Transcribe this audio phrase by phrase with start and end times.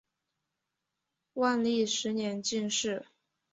[1.35, 3.05] 万历十年进士。